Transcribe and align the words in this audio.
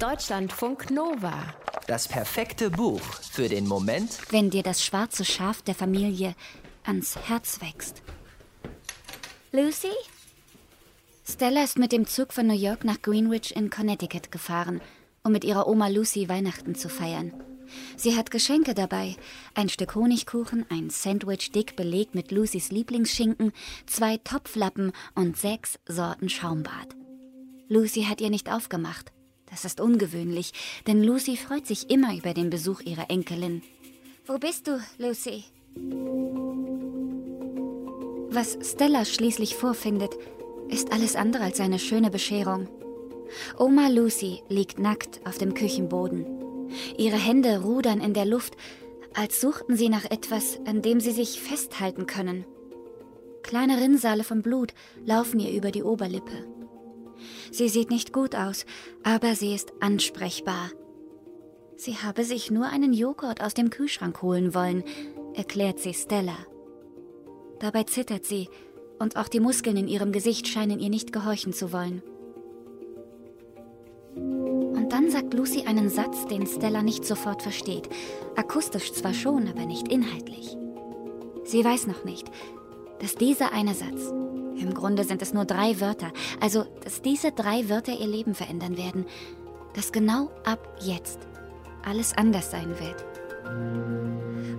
Deutschlandfunk 0.00 0.92
Nova. 0.92 1.42
Das 1.88 2.06
perfekte 2.06 2.70
Buch 2.70 3.00
für 3.00 3.48
den 3.48 3.66
Moment, 3.66 4.16
wenn 4.30 4.48
dir 4.48 4.62
das 4.62 4.84
schwarze 4.84 5.24
Schaf 5.24 5.62
der 5.62 5.74
Familie 5.74 6.36
ans 6.84 7.16
Herz 7.16 7.60
wächst. 7.60 8.02
Lucy? 9.50 9.90
Stella 11.28 11.64
ist 11.64 11.80
mit 11.80 11.90
dem 11.90 12.06
Zug 12.06 12.32
von 12.32 12.46
New 12.46 12.54
York 12.54 12.84
nach 12.84 13.02
Greenwich 13.02 13.56
in 13.56 13.70
Connecticut 13.70 14.30
gefahren, 14.30 14.80
um 15.24 15.32
mit 15.32 15.42
ihrer 15.42 15.66
Oma 15.66 15.88
Lucy 15.88 16.28
Weihnachten 16.28 16.76
zu 16.76 16.88
feiern. 16.88 17.32
Sie 17.96 18.16
hat 18.16 18.30
Geschenke 18.30 18.74
dabei. 18.74 19.16
Ein 19.54 19.68
Stück 19.68 19.96
Honigkuchen, 19.96 20.64
ein 20.70 20.90
Sandwich 20.90 21.50
dick 21.50 21.74
belegt 21.74 22.14
mit 22.14 22.30
Lucys 22.30 22.70
Lieblingsschinken, 22.70 23.52
zwei 23.86 24.18
Topflappen 24.18 24.92
und 25.16 25.36
sechs 25.36 25.80
Sorten 25.88 26.28
Schaumbad. 26.28 26.94
Lucy 27.68 28.04
hat 28.04 28.20
ihr 28.20 28.30
nicht 28.30 28.48
aufgemacht. 28.48 29.10
Das 29.50 29.64
ist 29.64 29.80
ungewöhnlich, 29.80 30.52
denn 30.86 31.02
Lucy 31.02 31.36
freut 31.36 31.66
sich 31.66 31.90
immer 31.90 32.14
über 32.16 32.34
den 32.34 32.50
Besuch 32.50 32.80
ihrer 32.80 33.10
Enkelin. 33.10 33.62
Wo 34.26 34.38
bist 34.38 34.66
du, 34.66 34.80
Lucy? 34.98 35.44
Was 38.30 38.58
Stella 38.62 39.04
schließlich 39.04 39.54
vorfindet, 39.54 40.14
ist 40.68 40.92
alles 40.92 41.16
andere 41.16 41.44
als 41.44 41.60
eine 41.60 41.78
schöne 41.78 42.10
Bescherung. 42.10 42.68
Oma 43.58 43.88
Lucy 43.88 44.42
liegt 44.48 44.78
nackt 44.78 45.20
auf 45.26 45.38
dem 45.38 45.54
Küchenboden. 45.54 46.26
Ihre 46.98 47.16
Hände 47.16 47.62
rudern 47.62 48.00
in 48.00 48.12
der 48.12 48.26
Luft, 48.26 48.54
als 49.14 49.40
suchten 49.40 49.76
sie 49.76 49.88
nach 49.88 50.04
etwas, 50.04 50.58
an 50.66 50.82
dem 50.82 51.00
sie 51.00 51.12
sich 51.12 51.40
festhalten 51.40 52.06
können. 52.06 52.44
Kleine 53.42 53.80
Rinnsale 53.80 54.24
von 54.24 54.42
Blut 54.42 54.74
laufen 55.04 55.40
ihr 55.40 55.52
über 55.52 55.70
die 55.70 55.82
Oberlippe. 55.82 56.46
Sie 57.50 57.68
sieht 57.68 57.90
nicht 57.90 58.12
gut 58.12 58.34
aus, 58.34 58.66
aber 59.02 59.34
sie 59.34 59.54
ist 59.54 59.72
ansprechbar. 59.80 60.70
Sie 61.76 61.96
habe 61.96 62.24
sich 62.24 62.50
nur 62.50 62.66
einen 62.66 62.92
Joghurt 62.92 63.42
aus 63.42 63.54
dem 63.54 63.70
Kühlschrank 63.70 64.20
holen 64.22 64.54
wollen, 64.54 64.82
erklärt 65.34 65.78
sie 65.78 65.94
Stella. 65.94 66.36
Dabei 67.60 67.84
zittert 67.84 68.24
sie, 68.24 68.48
und 68.98 69.16
auch 69.16 69.28
die 69.28 69.40
Muskeln 69.40 69.76
in 69.76 69.88
ihrem 69.88 70.10
Gesicht 70.10 70.48
scheinen 70.48 70.80
ihr 70.80 70.90
nicht 70.90 71.12
gehorchen 71.12 71.52
zu 71.52 71.72
wollen. 71.72 72.02
Und 74.16 74.92
dann 74.92 75.10
sagt 75.10 75.34
Lucy 75.34 75.66
einen 75.66 75.88
Satz, 75.88 76.26
den 76.26 76.46
Stella 76.46 76.82
nicht 76.82 77.04
sofort 77.04 77.42
versteht. 77.42 77.88
Akustisch 78.36 78.92
zwar 78.92 79.14
schon, 79.14 79.48
aber 79.48 79.66
nicht 79.66 79.88
inhaltlich. 79.88 80.56
Sie 81.44 81.64
weiß 81.64 81.86
noch 81.86 82.04
nicht, 82.04 82.30
dass 83.00 83.14
dieser 83.14 83.52
eine 83.52 83.74
Satz, 83.74 84.12
im 84.56 84.74
Grunde 84.74 85.04
sind 85.04 85.22
es 85.22 85.32
nur 85.32 85.44
drei 85.44 85.80
Wörter, 85.80 86.12
also 86.40 86.64
dass 86.82 87.02
diese 87.02 87.32
drei 87.32 87.68
Wörter 87.68 87.92
ihr 87.92 88.06
Leben 88.06 88.34
verändern 88.34 88.76
werden, 88.76 89.06
dass 89.74 89.92
genau 89.92 90.30
ab 90.44 90.76
jetzt 90.80 91.20
alles 91.84 92.12
anders 92.16 92.50
sein 92.50 92.74
wird. 92.80 93.04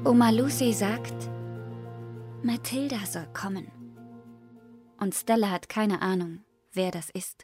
Oma 0.06 0.30
Lucy 0.30 0.74
sagt, 0.74 1.30
Mathilda 2.44 3.00
soll 3.06 3.28
kommen. 3.34 3.68
Und 5.00 5.14
Stella 5.14 5.52
hat 5.52 5.70
keine 5.70 6.02
Ahnung, 6.02 6.40
wer 6.74 6.92
das 6.92 7.10
ist. 7.10 7.44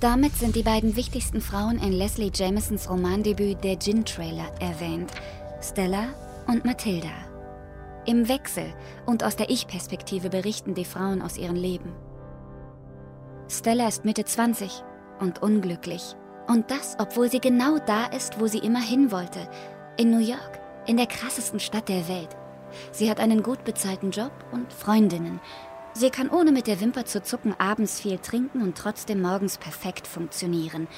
Damit 0.00 0.34
sind 0.34 0.56
die 0.56 0.62
beiden 0.62 0.96
wichtigsten 0.96 1.40
Frauen 1.40 1.78
in 1.78 1.92
Leslie 1.92 2.32
Jamesons 2.34 2.90
Romandebüt 2.90 3.62
Der 3.62 3.78
Gin-Trailer 3.78 4.52
erwähnt. 4.60 5.12
Stella 5.60 6.08
und 6.48 6.64
Mathilda. 6.64 7.31
Im 8.04 8.28
Wechsel 8.28 8.74
und 9.06 9.22
aus 9.22 9.36
der 9.36 9.48
Ich-Perspektive 9.48 10.28
berichten 10.28 10.74
die 10.74 10.84
Frauen 10.84 11.22
aus 11.22 11.38
ihrem 11.38 11.54
Leben. 11.54 11.92
Stella 13.48 13.86
ist 13.86 14.04
Mitte 14.04 14.24
20 14.24 14.82
und 15.20 15.40
unglücklich. 15.40 16.16
Und 16.48 16.70
das, 16.72 16.96
obwohl 16.98 17.30
sie 17.30 17.38
genau 17.38 17.78
da 17.78 18.06
ist, 18.06 18.40
wo 18.40 18.48
sie 18.48 18.58
immer 18.58 18.80
hin 18.80 19.12
wollte. 19.12 19.48
In 19.96 20.10
New 20.10 20.18
York, 20.18 20.58
in 20.86 20.96
der 20.96 21.06
krassesten 21.06 21.60
Stadt 21.60 21.88
der 21.88 22.08
Welt. 22.08 22.30
Sie 22.90 23.08
hat 23.08 23.20
einen 23.20 23.44
gut 23.44 23.62
bezahlten 23.62 24.10
Job 24.10 24.32
und 24.50 24.72
Freundinnen. 24.72 25.40
Sie 25.92 26.10
kann 26.10 26.28
ohne 26.28 26.50
mit 26.50 26.66
der 26.66 26.80
Wimper 26.80 27.04
zu 27.04 27.22
zucken 27.22 27.54
abends 27.58 28.00
viel 28.00 28.18
trinken 28.18 28.62
und 28.62 28.76
trotzdem 28.76 29.22
morgens 29.22 29.58
perfekt 29.58 30.08
funktionieren. 30.08 30.88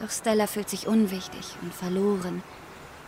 Doch 0.00 0.10
Stella 0.10 0.46
fühlt 0.46 0.68
sich 0.68 0.86
unwichtig 0.86 1.56
und 1.62 1.72
verloren. 1.72 2.42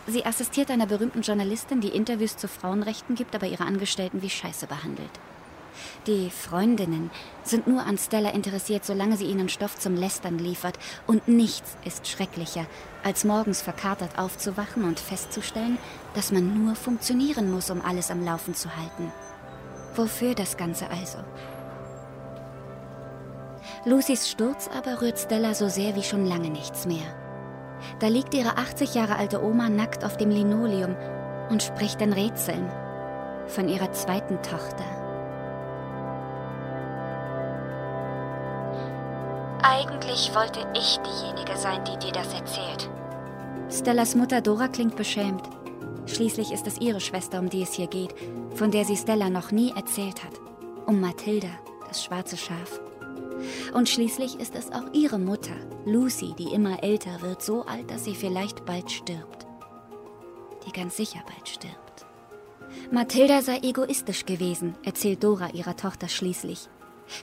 Sie 0.07 0.25
assistiert 0.25 0.69
einer 0.69 0.85
berühmten 0.85 1.21
Journalistin, 1.21 1.79
die 1.79 1.89
Interviews 1.89 2.35
zu 2.35 2.47
Frauenrechten 2.47 3.15
gibt, 3.15 3.35
aber 3.35 3.47
ihre 3.47 3.65
Angestellten 3.65 4.21
wie 4.21 4.29
Scheiße 4.29 4.67
behandelt. 4.67 5.11
Die 6.07 6.29
Freundinnen 6.29 7.09
sind 7.43 7.67
nur 7.67 7.85
an 7.85 7.97
Stella 7.97 8.29
interessiert, 8.29 8.85
solange 8.85 9.17
sie 9.17 9.25
ihnen 9.25 9.49
Stoff 9.49 9.79
zum 9.79 9.95
Lästern 9.95 10.37
liefert. 10.37 10.77
Und 11.07 11.27
nichts 11.27 11.77
ist 11.85 12.07
schrecklicher, 12.07 12.65
als 13.03 13.23
morgens 13.23 13.61
verkatert 13.61 14.19
aufzuwachen 14.19 14.83
und 14.83 14.99
festzustellen, 14.99 15.77
dass 16.13 16.31
man 16.31 16.63
nur 16.63 16.75
funktionieren 16.75 17.51
muss, 17.51 17.69
um 17.69 17.81
alles 17.81 18.11
am 18.11 18.23
Laufen 18.23 18.53
zu 18.53 18.75
halten. 18.75 19.11
Wofür 19.95 20.35
das 20.35 20.57
Ganze 20.57 20.89
also? 20.89 21.19
Lucys 23.85 24.29
Sturz 24.29 24.69
aber 24.75 25.01
rührt 25.01 25.19
Stella 25.19 25.53
so 25.53 25.69
sehr 25.69 25.95
wie 25.95 26.03
schon 26.03 26.25
lange 26.25 26.49
nichts 26.49 26.85
mehr. 26.85 27.22
Da 27.99 28.07
liegt 28.07 28.33
ihre 28.33 28.57
80 28.57 28.95
Jahre 28.95 29.15
alte 29.17 29.43
Oma 29.43 29.69
nackt 29.69 30.03
auf 30.03 30.17
dem 30.17 30.29
Linoleum 30.29 30.95
und 31.49 31.63
spricht 31.63 32.01
in 32.01 32.13
Rätseln 32.13 32.69
von 33.47 33.67
ihrer 33.67 33.91
zweiten 33.91 34.41
Tochter. 34.41 34.83
Eigentlich 39.61 40.33
wollte 40.35 40.59
ich 40.75 40.99
diejenige 40.99 41.57
sein, 41.57 41.83
die 41.85 41.97
dir 42.05 42.11
das 42.11 42.33
erzählt. 42.33 42.89
Stellas 43.71 44.15
Mutter 44.15 44.41
Dora 44.41 44.67
klingt 44.67 44.95
beschämt. 44.95 45.43
Schließlich 46.05 46.51
ist 46.51 46.67
es 46.67 46.79
ihre 46.79 46.99
Schwester, 46.99 47.39
um 47.39 47.49
die 47.49 47.63
es 47.63 47.73
hier 47.73 47.87
geht, 47.87 48.13
von 48.55 48.71
der 48.71 48.85
sie 48.85 48.97
Stella 48.97 49.29
noch 49.29 49.51
nie 49.51 49.71
erzählt 49.75 50.23
hat. 50.23 50.33
Um 50.85 50.99
Mathilda, 50.99 51.47
das 51.87 52.03
schwarze 52.03 52.37
Schaf. 52.37 52.81
Und 53.73 53.89
schließlich 53.89 54.39
ist 54.39 54.55
es 54.55 54.71
auch 54.71 54.93
ihre 54.93 55.19
Mutter, 55.19 55.55
Lucy, 55.85 56.33
die 56.37 56.53
immer 56.53 56.83
älter 56.83 57.21
wird, 57.21 57.41
so 57.41 57.63
alt, 57.63 57.89
dass 57.89 58.05
sie 58.05 58.15
vielleicht 58.15 58.65
bald 58.65 58.91
stirbt. 58.91 59.45
Die 60.65 60.71
ganz 60.71 60.97
sicher 60.97 61.23
bald 61.27 61.47
stirbt. 61.47 62.05
Mathilda 62.91 63.41
sei 63.41 63.59
egoistisch 63.59 64.25
gewesen, 64.25 64.75
erzählt 64.83 65.23
Dora 65.23 65.49
ihrer 65.51 65.75
Tochter 65.75 66.07
schließlich. 66.07 66.69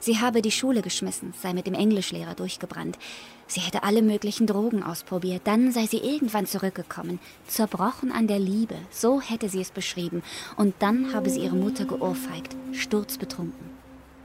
Sie 0.01 0.19
habe 0.19 0.43
die 0.43 0.51
Schule 0.51 0.83
geschmissen, 0.83 1.33
sei 1.41 1.53
mit 1.53 1.67
dem 1.67 1.75
Englischlehrer 1.75 2.35
durchgebrannt. 2.35 2.99
Sie 3.47 3.61
hätte 3.61 3.83
alle 3.83 4.03
möglichen 4.03 4.47
Drogen 4.47 4.83
ausprobiert. 4.83 5.43
Dann 5.45 5.73
sei 5.73 5.87
sie 5.87 5.99
irgendwann 5.99 6.47
zurückgekommen, 6.47 7.19
zerbrochen 7.47 8.13
an 8.13 8.27
der 8.27 8.39
Liebe. 8.39 8.77
So 8.91 9.21
hätte 9.21 9.49
sie 9.49 9.61
es 9.61 9.71
beschrieben. 9.71 10.23
Und 10.57 10.75
dann 10.79 11.13
habe 11.15 11.31
sie 11.31 11.41
ihre 11.41 11.57
Mutter 11.57 11.85
geohrfeigt, 11.85 12.55
sturzbetrunken. 12.73 13.71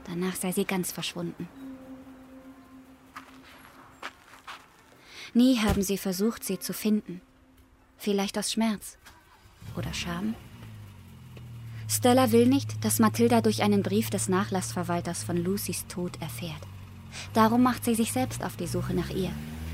Danach 0.08 0.36
sei 0.36 0.52
sie 0.52 0.64
ganz 0.64 0.92
verschwunden. 0.92 1.48
Nie 5.36 5.58
haben 5.58 5.82
sie 5.82 5.98
versucht, 5.98 6.44
sie 6.44 6.58
zu 6.58 6.72
finden. 6.72 7.20
Vielleicht 7.98 8.38
aus 8.38 8.50
Schmerz 8.50 8.96
oder 9.76 9.92
Scham. 9.92 10.34
Stella 11.86 12.32
will 12.32 12.46
nicht, 12.46 12.82
dass 12.82 13.00
Mathilda 13.00 13.42
durch 13.42 13.62
einen 13.62 13.82
Brief 13.82 14.08
des 14.08 14.30
Nachlassverwalters 14.30 15.24
von 15.24 15.36
Lucys 15.36 15.86
Tod 15.88 16.18
erfährt. 16.22 16.62
Darum 17.34 17.62
macht 17.62 17.84
sie 17.84 17.94
sich 17.94 18.14
selbst 18.14 18.42
auf 18.42 18.56
die 18.56 18.66
Suche 18.66 18.94
nach 18.94 19.10
ihr. 19.10 19.30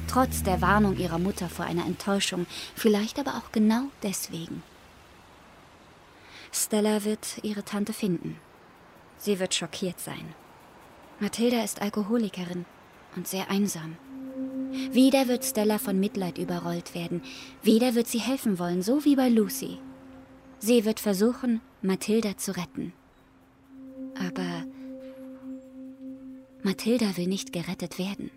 Trotz 0.08 0.42
der 0.42 0.60
Warnung 0.62 0.96
ihrer 0.96 1.20
Mutter 1.20 1.48
vor 1.48 1.64
einer 1.64 1.86
Enttäuschung, 1.86 2.46
vielleicht 2.74 3.20
aber 3.20 3.36
auch 3.36 3.52
genau 3.52 3.84
deswegen. 4.02 4.64
Stella 6.50 7.04
wird 7.04 7.38
ihre 7.44 7.64
Tante 7.64 7.92
finden. 7.92 8.36
Sie 9.16 9.38
wird 9.38 9.54
schockiert 9.54 10.00
sein. 10.00 10.34
Mathilda 11.20 11.62
ist 11.62 11.80
Alkoholikerin 11.80 12.64
und 13.14 13.28
sehr 13.28 13.48
einsam. 13.48 13.96
Wieder 14.90 15.28
wird 15.28 15.44
Stella 15.44 15.78
von 15.78 15.98
Mitleid 16.00 16.38
überrollt 16.38 16.94
werden. 16.94 17.22
Wieder 17.62 17.94
wird 17.94 18.08
sie 18.08 18.20
helfen 18.20 18.58
wollen, 18.58 18.82
so 18.82 19.04
wie 19.04 19.16
bei 19.16 19.28
Lucy. 19.28 19.78
Sie 20.58 20.84
wird 20.84 21.00
versuchen, 21.00 21.60
Mathilda 21.82 22.36
zu 22.36 22.56
retten. 22.56 22.92
Aber 24.14 24.64
Mathilda 26.62 27.16
will 27.16 27.26
nicht 27.26 27.52
gerettet 27.52 27.98
werden. 27.98 28.30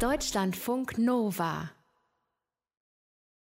Deutschlandfunk 0.00 0.98
Nova 0.98 1.70